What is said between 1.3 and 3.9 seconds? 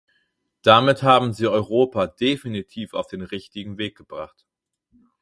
sie Europa definitiv auf den richtigen